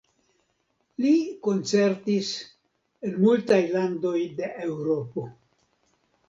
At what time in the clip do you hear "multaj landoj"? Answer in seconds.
3.27-4.15